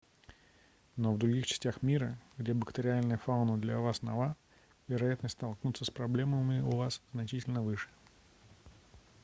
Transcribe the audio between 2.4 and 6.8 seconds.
бактериальная фауна для вас нова вероятность столкнуться с проблемами у